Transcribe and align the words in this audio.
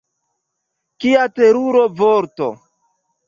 Kia 1.03 1.25
terura 1.35 1.83
vorto! 1.99 2.49